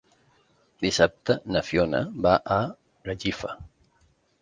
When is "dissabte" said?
0.85-1.35